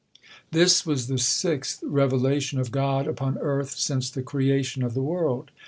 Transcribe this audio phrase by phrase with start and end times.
[0.51, 5.51] This was the sixth revelation of God upon earth since the creation of the world.